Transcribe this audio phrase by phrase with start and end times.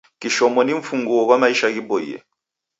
[0.19, 2.15] Kishomo ni mfunguo ghwa maisha ghiboie.